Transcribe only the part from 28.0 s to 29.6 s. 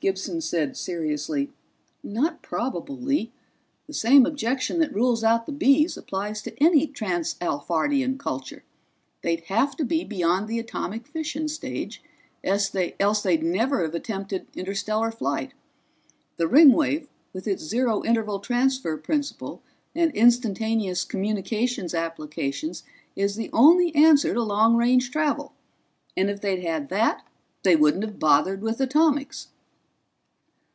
have bothered with atomics."